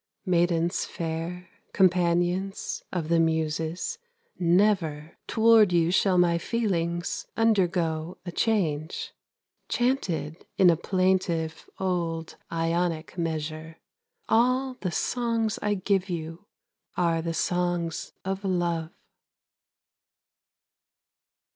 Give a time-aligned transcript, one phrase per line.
[0.25, 3.99] Maidens fair, companions Of the Muses,
[4.39, 9.13] never Toward you shall my feelings Undergo a change.
[9.69, 13.77] Chanted in a plaintive Old Ionic measure,
[14.27, 16.47] All the songs I give you
[16.97, 18.89] Are the songs of love.